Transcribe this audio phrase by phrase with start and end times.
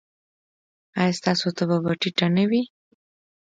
[0.99, 2.61] ایا ستاسو تبه به ټیټه نه وي؟